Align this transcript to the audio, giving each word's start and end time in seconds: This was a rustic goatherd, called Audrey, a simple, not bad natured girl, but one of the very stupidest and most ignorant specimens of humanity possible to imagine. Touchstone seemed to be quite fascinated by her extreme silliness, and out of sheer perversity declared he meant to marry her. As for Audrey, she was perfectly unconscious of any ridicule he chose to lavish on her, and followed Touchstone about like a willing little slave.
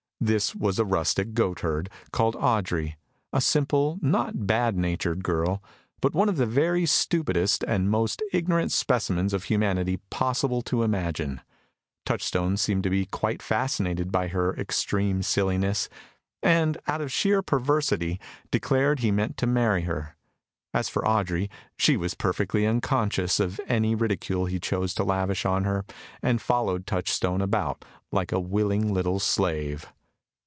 This 0.23 0.53
was 0.53 0.77
a 0.77 0.85
rustic 0.85 1.33
goatherd, 1.33 1.89
called 2.11 2.35
Audrey, 2.35 2.95
a 3.33 3.41
simple, 3.41 3.97
not 4.03 4.45
bad 4.45 4.77
natured 4.77 5.23
girl, 5.23 5.63
but 5.99 6.13
one 6.13 6.29
of 6.29 6.37
the 6.37 6.45
very 6.45 6.85
stupidest 6.85 7.63
and 7.63 7.89
most 7.89 8.21
ignorant 8.31 8.71
specimens 8.71 9.33
of 9.33 9.45
humanity 9.45 9.97
possible 10.11 10.61
to 10.61 10.83
imagine. 10.83 11.41
Touchstone 12.05 12.55
seemed 12.55 12.83
to 12.83 12.89
be 12.91 13.07
quite 13.07 13.41
fascinated 13.41 14.11
by 14.11 14.27
her 14.27 14.55
extreme 14.57 15.23
silliness, 15.23 15.89
and 16.43 16.77
out 16.85 17.01
of 17.01 17.11
sheer 17.11 17.41
perversity 17.41 18.19
declared 18.51 18.99
he 18.99 19.09
meant 19.09 19.37
to 19.37 19.47
marry 19.47 19.81
her. 19.81 20.15
As 20.71 20.87
for 20.87 21.03
Audrey, 21.03 21.49
she 21.77 21.97
was 21.97 22.13
perfectly 22.13 22.67
unconscious 22.67 23.39
of 23.39 23.59
any 23.67 23.95
ridicule 23.95 24.45
he 24.45 24.59
chose 24.59 24.93
to 24.93 25.03
lavish 25.03 25.47
on 25.47 25.63
her, 25.63 25.83
and 26.21 26.39
followed 26.39 26.85
Touchstone 26.85 27.41
about 27.41 27.83
like 28.11 28.31
a 28.31 28.39
willing 28.39 28.93
little 28.93 29.17
slave. 29.19 29.87